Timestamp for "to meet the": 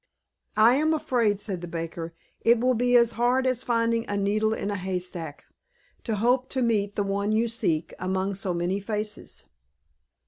6.49-7.03